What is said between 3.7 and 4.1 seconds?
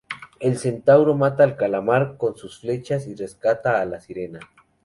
a la